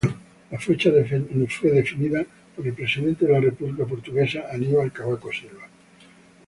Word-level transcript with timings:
La 0.49 0.57
fecha 0.57 0.89
fue 1.45 1.69
definida 1.69 2.25
por 2.55 2.65
el 2.65 2.73
presidente 2.73 3.27
de 3.27 3.33
la 3.33 3.39
República 3.39 3.85
Portuguesa, 3.85 4.45
Aníbal 4.51 4.91
Cavaco 4.91 5.31
Silva. 5.31 5.67